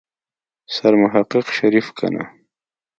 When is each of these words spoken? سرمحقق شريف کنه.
سرمحقق 0.75 1.49
شريف 1.57 1.91
کنه. 1.97 2.23